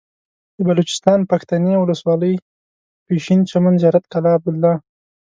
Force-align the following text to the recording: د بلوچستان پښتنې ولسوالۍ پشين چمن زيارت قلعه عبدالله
د 0.55 0.57
بلوچستان 0.67 1.19
پښتنې 1.31 1.73
ولسوالۍ 1.77 2.33
پشين 3.07 3.39
چمن 3.49 3.73
زيارت 3.81 4.03
قلعه 4.13 4.35
عبدالله 4.37 4.75